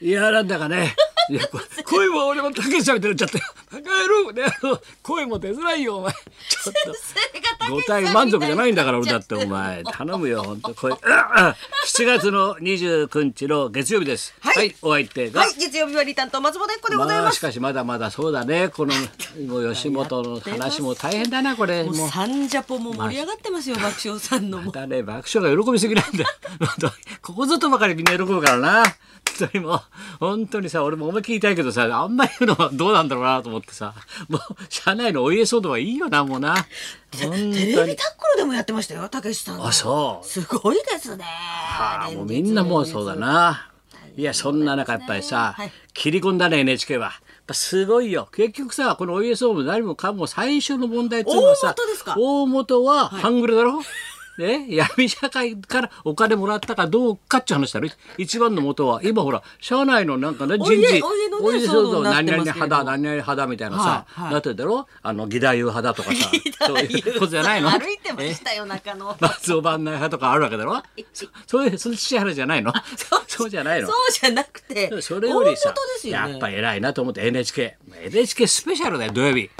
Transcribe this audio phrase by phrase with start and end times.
[0.00, 0.94] いやなんだかね。
[1.28, 4.42] いやこ声も俺もたけしさんみたいになっちゃったよバカ野郎ね。
[4.44, 6.12] あの声も出づらいよお前。
[6.12, 6.94] ちょっと。
[7.70, 9.84] 五体満足じゃないんだから俺だってお前。
[9.84, 11.54] 頼むよ本当声7
[12.04, 14.34] 月の29日の月曜日です。
[14.40, 14.74] はい。
[14.82, 17.40] お相手が、はい、月曜日はリ担当松本一子でございまあします。
[17.42, 18.70] かしまだまだそうだね。
[18.70, 18.94] この
[19.46, 21.84] もう吉本の話も大変だなこれ。
[21.84, 24.72] もうサンジャポも盛り上がってますよ、爆笑さんのも。
[24.72, 26.24] だね爆笑が喜びすぎなんだ
[27.22, 28.82] ここぞとばかりみんな喜ぶからな。
[28.82, 28.94] 本
[29.48, 29.80] 当にもう
[30.18, 33.94] 本当にさ俺も思いっきり言いたいけどさあんまり言うのはどうなんだろうなと思ってさ
[34.28, 36.54] もう社内のお家騒動はいいよなもうな。
[37.12, 39.66] 本テレビタックルでもやってましたよ、たけしさんの。
[39.66, 40.26] あそう。
[40.26, 41.24] すごいですね。
[41.24, 43.16] ああもうみんなもうそうだ。
[43.16, 43.70] な。
[44.16, 45.72] いやそんな中やっぱりさ、はい。
[45.92, 47.06] 切り込んだね NHK は。
[47.06, 47.12] やっ
[47.46, 48.28] ぱすごいよ。
[48.32, 51.74] 結局さこのお家騒動何もかも最初の問題っていうのはさ
[52.16, 53.80] 大元は半グレだろ、
[54.40, 57.88] ね、闇社会からお金もらったかどうかって話だろ。
[58.18, 61.02] 一番の元は今ほら社内のなんかね人事。
[61.02, 64.32] お家のねお家騒動になっ何々てますけれど派だ何々派だみたいなさ、はいはい。
[64.32, 64.88] なってるだろ。
[65.02, 66.30] あの義太夫派だとかさ
[66.66, 67.70] そういうことじゃないの？
[67.70, 69.16] 歩いてましたよ、中の。
[69.20, 70.82] 松尾番内派とかあるわけだろ。
[71.12, 72.72] そそういうその父原じゃないの？
[73.28, 73.88] そうじゃないの？
[73.88, 75.72] そうじゃなくて、それよりさ
[76.04, 76.10] ね。
[76.10, 79.50] やっぱ偉いなと思って NHK NHK スペシャルだよ土曜日。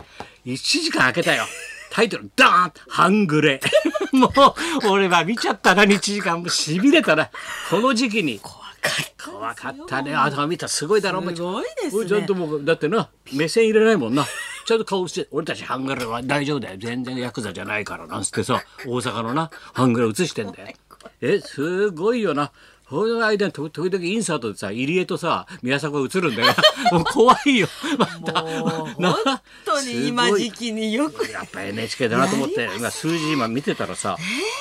[0.46, 1.44] 1時間空けたよ
[1.90, 3.60] タイトルダーン半グレ。
[4.12, 6.44] もう俺は見ちゃったな1時間も。
[6.46, 7.30] うしびれたな。
[7.68, 8.38] この時期に。
[8.40, 8.70] 怖か
[9.02, 9.30] った。
[9.30, 10.14] 怖かったね。
[10.14, 11.34] あ見たすごいだろお前。
[11.34, 11.90] すごいですね。
[11.94, 14.26] 俺ちゃんともうだってな目線入れないもんな。
[14.66, 16.76] ちゃんと顔して俺たちハングルは大丈夫だよ。
[16.78, 18.18] 全然ヤクザじゃないからな。
[18.18, 20.76] んつってさ大阪のなハングル映してんだよ。
[21.20, 22.52] えすごいよな
[22.90, 26.52] その間に時時々インサートでさ入江とさ宮迫が映るんだよ。
[26.90, 27.68] もう怖いよ。
[27.96, 31.30] また本当に今時期によく。
[31.30, 34.16] やっぱ NHK だなと思って今数字今見てたらさ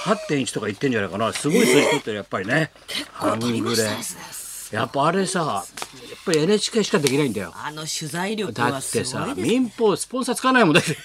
[0.05, 1.33] 8.1とか言ってんじゃないかな。
[1.33, 2.71] すごい数字取ってるやっぱりね。
[3.13, 3.89] ハン取りましグレ
[4.71, 7.51] やっぱあれさやっぱり NHK しかできないんだよ。
[7.55, 9.47] あの取材力だはってさすごいです。
[9.47, 10.95] 民放スポンサーつかないもんだって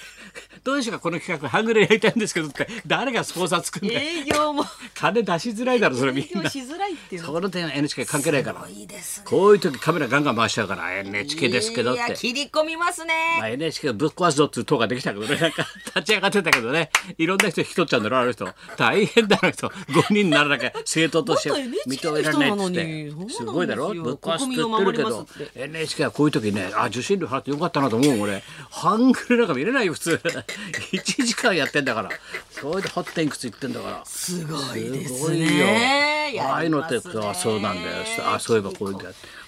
[0.63, 3.99] どうでしょうかこの企画ハングレやりたいんですけどって誰がスポンサーつくんだよ。
[3.99, 4.65] 営業も。
[4.95, 7.27] 金出しづらいだろそれみ営業んなしづらいっていうの。
[7.27, 8.67] その点 NHK 関係ないから。
[8.69, 9.25] いいですね。
[9.27, 13.13] こういう時カメラガンガン回しちゃうから NHK ですけどっいやて切り込みますね。
[13.39, 15.35] まあ、NHK をぶっ壊すぞっていう党ができたけどね。
[15.39, 16.89] なんか立ち上がってたけどね。
[17.17, 18.47] いろんな人引き取っちゃうんだろあの人。
[18.77, 19.67] 大変だあの人。
[19.67, 23.87] 5人にならなきゃ政党として認められないっつっの人なのてにすごいだろ？
[23.87, 24.97] そうなんですよぶっ壊すって言ってるけど。
[24.97, 28.43] 守りますって NHK はこういう時ねあ受信料払ってよかったなと思う俺。
[28.69, 30.21] ハングルなんか見れないよ普通
[30.93, 32.09] 1時間やってんだから。
[32.51, 34.01] それで8点いくついってんだから。
[34.05, 35.45] すごいですごいよ。
[35.47, 36.39] ね。
[36.41, 37.97] ああいうのってあそうなんだよ。
[38.25, 38.97] あそういえばこういう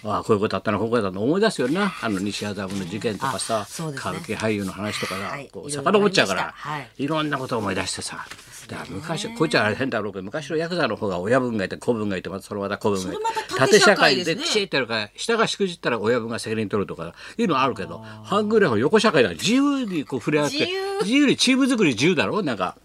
[0.03, 0.77] のあこういうことあったな。
[0.77, 1.93] こういうことあったな思い出すよな。
[2.01, 3.93] あの西麻布の事件とかさ、ね。
[3.95, 5.47] 歌舞伎俳優の話とかが、こうはい。
[5.47, 6.53] いろいろ遡っちゃうから。
[6.55, 6.89] はい。
[6.97, 8.25] いろんなことを思い出してさ
[8.67, 13.23] だ昔こいつは変だろうけど昔のヤクザの方が親分がいて子分がいてまたそのまた子分がいて。
[13.57, 20.67] 縦社会できちっとやるから下がしくじったら親分が責任取るとかいうのはあるけど半グレは横社会だから自由にこう触れ合って
[21.01, 21.27] 自由。
[21.27, 22.41] にチーム作り自由だろ？
[22.41, 22.77] なんか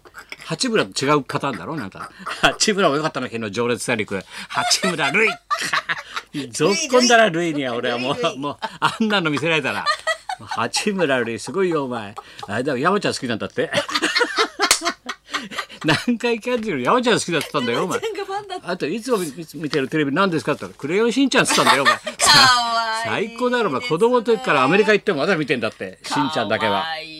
[0.45, 1.75] 八村と違うパターンだろ？
[1.75, 2.09] なんか。
[2.41, 4.21] 八村もよかったの昨日情熱大陸。
[4.49, 5.29] 八村塁
[6.49, 9.85] ぞっこんだら塁には俺はもうもうあんなの見せられたら。
[10.39, 12.15] 八村塁すごいよお前。
[12.47, 13.71] あれだよ山ちゃん好きなんだって
[15.83, 17.99] 南海キャンディーの山ちゃん好きだって言ったんだよお前。
[18.63, 21.99] あといつも見見てるテレビ何ですかって言ったら「クレヨンしんちゃん」っつったんだよお前。
[23.05, 23.81] 最高だろお前。
[23.81, 26.85] 子供の時からアメリカ行ってもまだ見てんだってしんちゃんだけは。
[26.99, 27.12] い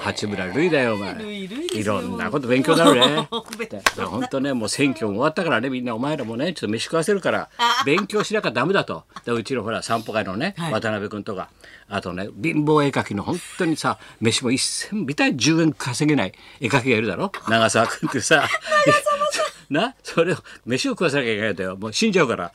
[0.00, 1.14] 八村塁だよお前。
[1.22, 7.48] いろんなこと勉強に なるね本当ねもう選挙も終わったからねみんなお前らもねちょっと飯食わせるから
[7.84, 9.04] 勉強しなきゃダメだと。
[9.24, 10.72] でうちのほら散歩会のね、はい。
[10.72, 11.48] 渡辺君とか。
[11.88, 17.30] あとね貧乏絵描きの本当にさ飯も一銭ビタ10円稼げない絵描きがいるだろ？
[17.48, 18.48] 長澤君ってさ。
[19.70, 20.36] なそれを
[20.66, 21.76] 飯を食わせなきゃいけないんだよ。
[21.76, 22.50] もう死んじゃうから。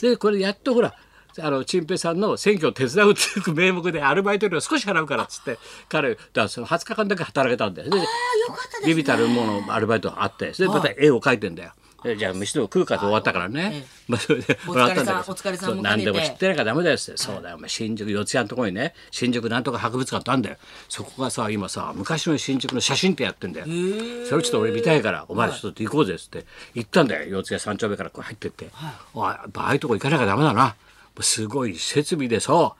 [0.00, 0.94] でこれやっとほら
[1.40, 7.90] あの陳平さんの選挙を手伝うっていう名目でアルバイト料少し払うからっつって彼だその20日間だけ働けたんだよ。
[7.90, 8.06] ね。
[8.86, 11.72] ビビたるものアルバイトがあってそれでまた絵を描いてんだよ。
[12.04, 15.74] でじゃあ飯でも食うかと終わったからね、まあそれでお疲れさんもらったんだけど。
[15.82, 20.58] 何でも知ってなきゃダメだよって、そうだよお前新宿四谷のところにね新宿なんとか博物館ってあるんだよ。
[20.88, 23.66] そこがさ今さ昔の新宿の写真ってやってんだよ。
[24.28, 26.46] それちょっと俺見たいからお前らちょっと行こうぜっつって。
[26.74, 27.28] 行ったんだよ。
[27.30, 28.68] 四谷三丁目からこう入ってって、
[29.12, 30.76] おいああいうとこ行かなきゃダメだな
[31.22, 32.74] すごい設備でさ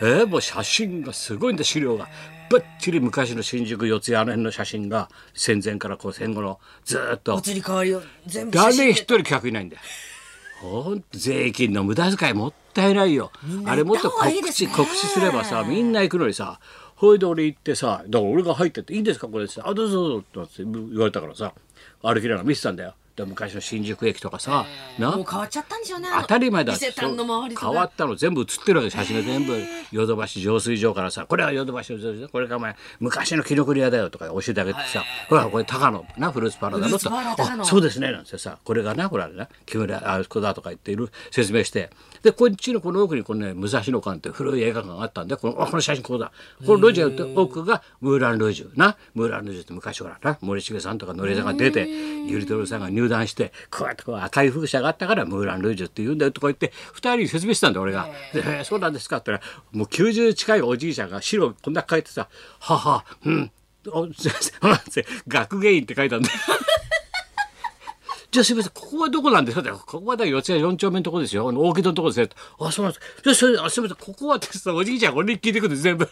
[0.00, 2.08] えーもう写真がすごいんだ資料が
[2.50, 9.82] ばっちり昔の新宿四谷あの辺の写真が戦前からこう戦後のずーっと移り変わりを全部誰一人客いないんだよ。
[10.60, 13.32] ほんと税金の無駄遣いもったいないよ。
[13.66, 16.60] あれもっと告知告知すればさみんな行くのにさ
[16.94, 21.52] ほいで俺行ってさだから俺が入ってって「いいですかこれ」って「あどうぞどうぞ」って言われたからさ
[22.02, 22.94] 歩きながら見てたんだよ。
[23.14, 24.64] で昔の新宿駅とかさ、
[24.98, 25.10] な？
[25.12, 26.72] もう変わっちゃったんでしょうね当たり前だ。
[26.72, 27.66] 伊勢丹の周りとか。
[27.68, 29.58] 変わったの全部写ってるわけ写真が全部。
[29.92, 41.90] ヨドバシ浄水場からさこれはヨドバシ浄水場これがお前昔のキノコリ屋だよとか教えてあげてさほらこれ高野なフルーツパーラーだろフルーツパーラー高野あそうですねなんてさこれがなほらな木村あそこだとか言っている説明して
[42.22, 46.30] でこっちのこの奥にこのね武蔵野館って古い映画館があったんでこのあこの写真こうだ。
[46.64, 48.96] この路地が奥がムーラン・ルージュな。
[49.14, 51.88] ムーラン・ルージュって昔ほらな森重さんとかのりさんが出て
[52.26, 58.06] ゆりとるさんが入団してこうやってこう赤い風車があったからムーラン・ルージュって言うんだよとか言って二人に説明してたんだよ俺が。
[58.32, 62.28] でえーそうなんですかって言ったらもう90近いおじいちゃんが白こんな書いてさ
[62.60, 63.50] 「ははうん。
[65.26, 66.34] 学芸員って書いたんだよ。
[68.32, 69.60] じゃあすみません、ここはどこなんですか？
[69.60, 71.44] ってここはだよ四谷四丁目のとこですよ。
[71.48, 72.30] 大木戸のとこですね。
[72.60, 73.06] あ、そうなんです。
[73.22, 76.08] じゃあそれ、あ、すみません、ここはってさ、おじいちゃん俺に聞いてくる全部。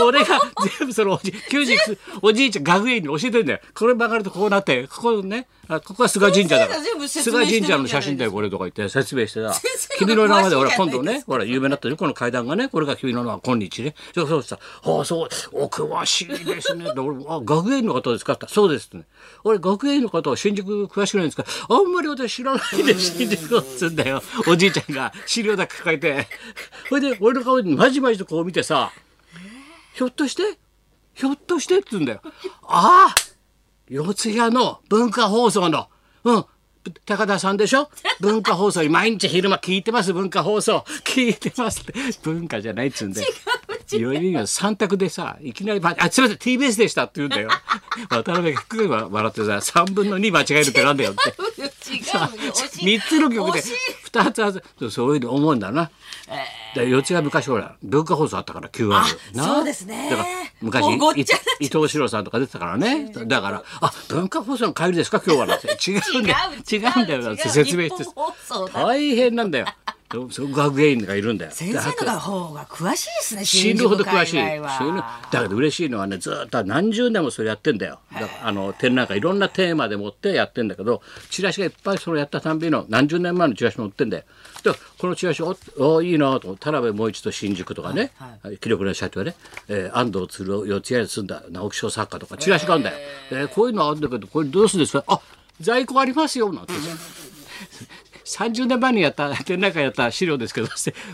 [0.00, 0.40] お 俺が
[0.80, 3.60] 全部そのおじ、90おじいちゃん学芸員に教えてんだよ。
[3.72, 7.08] これ曲がるとこうなって、ここね、あここは菅神社だから。
[7.08, 9.54] 菅神社の写真だよ、これとか言って説明してさ
[9.98, 13.94] 君の名前で、ほら、今度ね、ほら、有名になったよ、この階段がね、これが君の名は今日ね。
[14.12, 16.92] そうそうさ、ああ、そう、お詳しいですね。
[16.92, 19.04] で俺あ、学芸員の方ですかってそうですってね。
[19.44, 21.44] 俺、学芸員の方は新宿詳しくないんですか？
[21.68, 24.22] あんまり私知らないで、新宿をっつうんだよ。
[24.48, 26.26] おじいちゃんが資料だけ抱えて。
[26.88, 28.92] それで、俺の顔にまじまじとこう見てさ、
[29.94, 30.42] ひょっとして？
[31.14, 32.20] ひょっとしてって言うんだよ。
[32.62, 33.14] ああ
[33.88, 35.88] 四谷の文化放送の、
[36.24, 36.44] うん、
[37.04, 37.90] 高田さんでしょ？
[38.20, 40.84] 文化放送に毎日昼間聞いてます、文化放送。
[41.04, 41.92] 聞いてますって。
[42.22, 43.22] 文化じゃないっつうんで。
[43.98, 47.50] 4人が三択でさ、いきなり、まあ、すいません、TBS でしたって言うんだよ。
[48.10, 51.34] 渡辺が低く笑ってさ、3分の2間違えるってなんだよって。
[51.92, 52.96] 違うよ惜しい。
[52.96, 53.72] 3つの曲で惜しい。
[54.12, 55.90] 2つはずそういうの思うんだな。
[56.74, 59.02] で四谷昔ほら文化放送あったから QR
[59.34, 60.08] そうですね。
[60.10, 60.28] だから
[60.62, 60.84] 昔
[61.60, 62.62] 伊藤四郎さんとか出てた。
[62.62, 66.38] からねだから「あ文化放送の帰りですか今日は」なんて違うんだよ
[66.70, 68.04] 違うんだよなんて説明して
[68.72, 69.66] 大変なんだよ
[70.12, 71.50] 学芸員がいるんだよ。
[71.52, 74.36] 先生の方が詳しいですね死ぬほど詳しい。
[75.30, 77.98] だけど嬉しいのはねずーっと何十年もそれやってんだよ。
[78.42, 84.24] あの展覧会いろんなテーマでもってやってんだけどチラシがいっぱいそれやったたんびの何十年前のチラシも売ってんだよ。
[84.62, 88.12] でこのチラシおおいいなと田辺もう一度新宿とかね、
[88.60, 89.34] 記録の社長ね、
[89.68, 92.96] えー安藤鶴を四谷に住んだ直木賞作家とかチラシがあるんだよ、
[93.30, 95.04] えーこういうのあるんだけどこれどうするんですか？
[95.08, 95.20] あ
[95.60, 96.72] 在庫ありますよなんて
[98.24, 100.68] 30年前にやった展覧会やった資料ですけど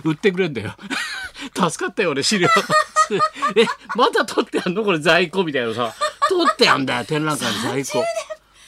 [0.05, 0.75] 売ってくれんだよ。
[1.71, 2.49] 助かったよ俺資料。
[3.57, 3.65] え
[3.97, 4.85] まだ取ってやんの？
[4.85, 5.95] これ在庫みたいなさ。
[6.29, 8.05] 取ってやんだよ展覧会の在庫。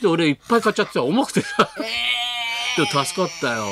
[0.00, 1.68] で俺いっぱい買っちゃってさ重くてさ。
[2.76, 3.66] でも助かったよ。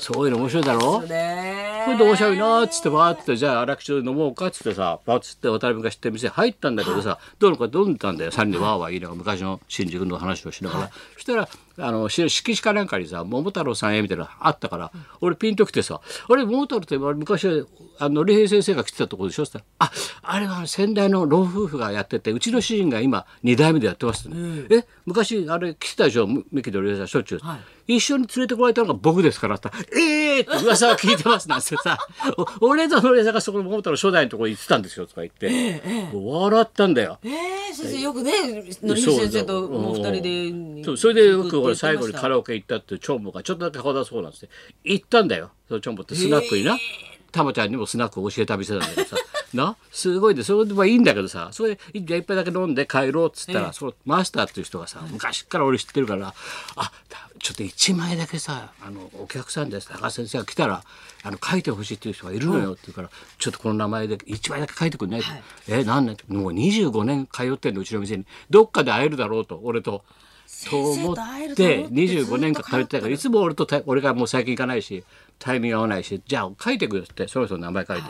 [0.00, 0.26] そう。
[0.26, 1.00] いうの面白いだろ？
[1.02, 1.82] ね。
[1.86, 8.32] これで面白いなーっつってバーってじゃあ荒木町で飲もうかっつってさバーッつって渡辺が知ってる店入ったんだけどさどうのか飲んでたんだよ。
[8.32, 11.48] 3人でわーわー言いながら昔の新宿の話をしながら、そしたら
[11.78, 14.90] あのし色紙かなんかにさ「桃太郎さんへ」みたいなのあったから、
[15.20, 17.64] 俺ピンときてさ「あれ桃太郎って昔
[17.98, 19.92] あの礼平先生が来てたとこでしょ?」っつったら「あ
[20.22, 27.40] あれは先代の老夫婦がやっててうちの主人が今2代目でやってます」ってね、え昔あれ来てたでしょ三木の礼平さんしょっちゅう、
[27.86, 31.98] 一緒に連れてこられたのが僕ですからって言ったらええー!」って噂は聞いてますなんてさ
[32.60, 35.82] 「お俺とのりさんがそこの桃太郎初代のところに行ってたんですよ」とか言って、
[36.14, 37.18] 笑ったんだよ。
[37.22, 38.32] えー、先生よくね
[38.82, 44.48] のり先生ともう二人でそれでよく俺最後にカラオオケ行ったってチョンボがちょっとだけ顔出そうなんつって
[44.84, 45.50] 行ったんだよ。
[45.68, 46.76] そのチョンボってスナックにな。
[47.32, 49.16] たまちゃんにもスナックを教えた店なんだけどさ
[49.56, 49.76] な？
[49.90, 56.34] すごいでそれではいいんだけどさそれで一杯だけ飲んで帰ろうっつったら、そのマスターっていう人がさ昔から俺知ってるから
[56.76, 56.92] あ
[57.38, 60.82] ちょっと1枚だけさあのお客さんです高橋先生が来たら
[61.22, 65.22] あの書いてほしいっていう人がいるのよって言うから、ちょっとこの名前で1枚だけ書いてくんない？
[65.22, 65.26] と、
[65.68, 68.26] え何年もう25年通ってんのうちの店に。
[68.50, 70.04] どっかで会えるだろうと俺と。
[70.70, 75.02] と思ってて25年間通ってたからいつも俺とた俺がもう最近行かないし
[75.40, 78.04] タイミング合わないしじゃあ書いてくれってそろそろ名前書いて、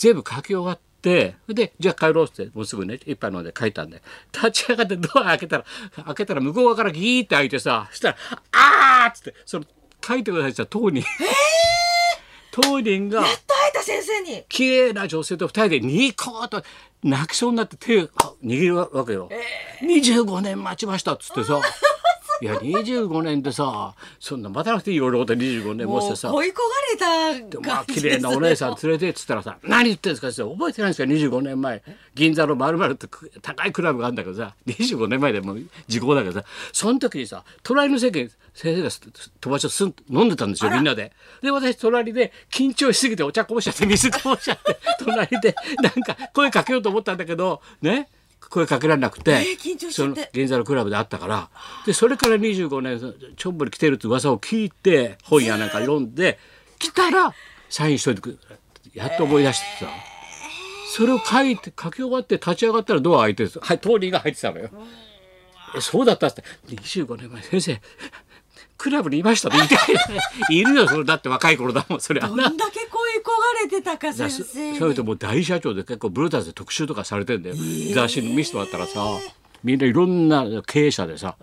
[0.00, 4.02] 全部書き終わってそれでじゃあ帰ろうってもうすぐね一杯飲んで書いたんで
[4.32, 5.64] 立ち上がってドア開けたら
[6.06, 8.16] 開けたら向こう側からギーって開いてさそしたら
[8.52, 9.66] 「あー!」っつってその
[10.02, 11.04] 書いてくださいって言ったら当人、
[12.50, 16.62] 当人がやっと会えた先生に綺麗な女性と二人でニコーと
[17.02, 18.08] 泣きそうになって手を
[18.42, 19.28] 握るわけよ。
[19.82, 21.60] 25年待ちましたっつってさ。
[22.42, 26.30] いや25年でさそんな待たなくていいよ俺のこと25年もしてさ。
[26.30, 26.52] 恋焦
[26.98, 31.82] がれたまあ感じです綺麗なお姉さん連れてっつったらさ「何言ってんですか?」って覚えてないんですか25年前。
[32.14, 36.44] 銀座のまるまるってく高いクラブがあるんだけどさ25年前でもう時効だけどさ。
[36.72, 39.00] その時にさ隣の席に先生がす
[39.40, 41.12] 友達とすん飲んでたんですよみんなで。
[41.42, 48.08] で私隣で緊張しすぎてお茶こぼしちゃって水こぼしちゃって隣でなんか声かけようと思ったんだけどね
[48.50, 50.20] 声かけられなくて、えー緊張しちゃって。
[50.20, 51.48] その銀座のクラブで会ったから。
[51.86, 52.98] でそれから25年
[53.36, 56.38] チョンボリ来てるって噂を聞いて本屋なんか読んで
[56.78, 57.32] 来たら
[57.68, 58.36] サインしといてくれ
[58.92, 59.90] やっと思い出してさ、
[60.96, 64.68] それを書いて書き終わって立ち上がったらドア開いてるはい通りが入ってたのよ。
[65.76, 66.42] えそうだったって。
[66.66, 67.80] 25年前先生
[68.76, 72.44] クラブにいましたって言っているよそれだって若い頃だもんそれはな。
[72.44, 72.99] どんだけ声焦が
[73.62, 77.56] れてたかだ先そ生それともう大社長で結構ブルーターズで特集とかされてんだよ、
[77.94, 79.00] 雑誌に見せてもらったらさ
[79.62, 81.36] みんないろんな経営者でさ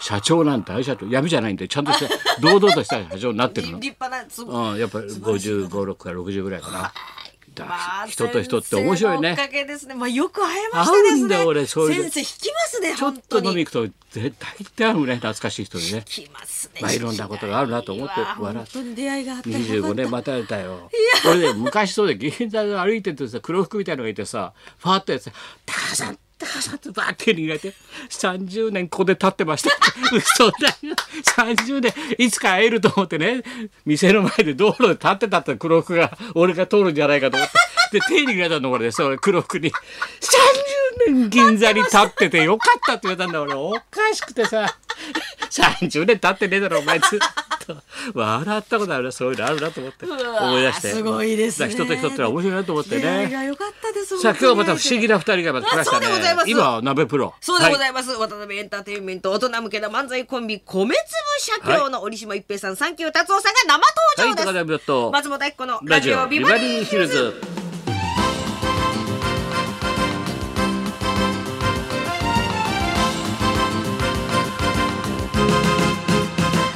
[0.00, 2.08] 社長なんて大社長闇じゃないんでちゃんとして
[2.40, 3.78] 堂々とした社長になってるの。
[3.78, 6.92] 立派なうん、やっぱり55、6から60ぐらいかな。
[7.58, 9.46] だまあ人と人って面白いねおか。
[9.48, 9.94] げですね。
[9.94, 11.22] まあよく会えましたね。
[11.22, 12.94] んだよ俺そういうの先生引きますね。
[12.96, 15.98] ちょっと飲み行くと絶対ってあるね懐かしい人にね。
[15.98, 16.80] 引きますね。
[16.80, 19.50] まあいろんなことがあるなと思って笑本当に出会いがあって。
[19.50, 20.90] 25年待たれたよ。
[21.26, 25.30] 俺ね昔そうで銀座で歩いてるとさ黒服みたいのがいてさファーってやつ
[25.66, 27.74] 「タカさんタカさん」ってバーって握られて
[28.08, 29.70] 「30年ここで立ってました」
[30.12, 30.94] 嘘だよ。
[31.36, 33.42] 30年いつか会えると思ってね。
[33.84, 37.58] 店の前で道路で立ってたって黒服が俺が通るんじゃないかと思って。
[37.98, 38.92] で手握られたの俺で。
[38.92, 39.70] それ黒服に。
[39.70, 43.42] 30年銀座に立っててよかったって言われたんだ。
[43.42, 44.78] 俺おかしくてさ。
[45.50, 46.98] 30年経ってねえだろお前。
[46.98, 47.18] ずっ
[47.68, 47.76] と
[48.14, 50.88] 笑ったことあるなそういうのあるなと思って思い出して。
[50.92, 51.70] すごいですね。
[51.70, 53.28] 人と人って面白いなと思ってね。
[53.30, 54.20] が良かったです。
[54.20, 56.06] さあ今日はまた不思議な二人がまた来ましたね。
[56.06, 56.50] あそうでございます。
[56.50, 57.34] 今は鍋プロ。
[57.40, 60.94] そうでござはいます、渡辺エンターテインメント大人向けの漫才コンビ米粒
[61.38, 67.34] 社協の折島一平さん、サンキュー達夫さんが生はい登場です、高田と松本明子のラジオビバリーヒルズ。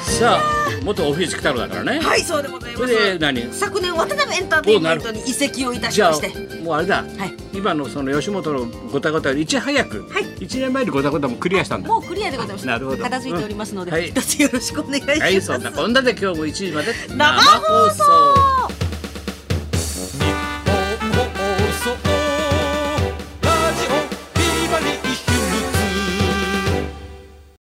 [0.05, 2.01] さあ元オフィス来たのだからね。
[2.01, 3.53] はいそうでございまそれすで何？
[3.53, 6.59] 昨年渡辺エンターテインメントに移籍をいたしまして。
[6.63, 7.35] もうあれだ、はい。
[7.53, 10.45] 今のその吉本のごたごたよりいち早く、はい。
[10.45, 11.89] 一年前にごたごたもクリアしたんだ。
[11.89, 12.67] もうクリアでございます。
[12.67, 13.03] なるほど。
[13.03, 14.09] 片付いておりますので、うんはい。
[14.09, 18.52] 一つよろしくお願いします、はいそんなこんなで今日も1時まで生放送